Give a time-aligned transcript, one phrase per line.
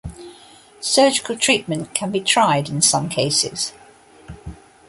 [0.79, 3.71] Surgical treatment can be tried in some cases.